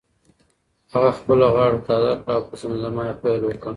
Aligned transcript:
هغه 0.93 1.11
خپله 1.19 1.45
غاړه 1.55 1.79
تازه 1.87 2.13
کړه 2.21 2.31
او 2.37 2.41
په 2.47 2.55
زمزمه 2.61 3.01
یې 3.07 3.15
پیل 3.21 3.41
وکړ. 3.45 3.69